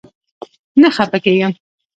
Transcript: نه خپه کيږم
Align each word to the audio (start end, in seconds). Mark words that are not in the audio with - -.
نه 0.81 0.89
خپه 0.95 1.17
کيږم 1.23 1.51